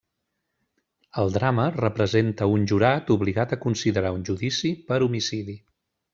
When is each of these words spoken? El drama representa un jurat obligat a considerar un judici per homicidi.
El 1.23 1.29
drama 1.35 1.65
representa 1.75 2.47
un 2.55 2.65
jurat 2.73 3.13
obligat 3.17 3.55
a 3.55 3.61
considerar 3.67 4.15
un 4.19 4.27
judici 4.33 4.75
per 4.91 5.01
homicidi. 5.11 5.59